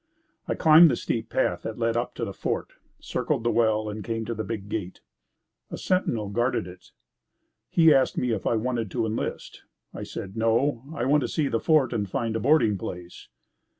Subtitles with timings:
[0.47, 4.03] I climbed the steep path that led up to the fort, circled the wall and
[4.03, 5.01] came to the big gate.
[5.69, 6.89] A sentinel guarded it.
[7.69, 9.61] He asked me if I wanted to enlist.
[9.93, 13.27] I said, "No, I want to see the fort, and find a boarding place."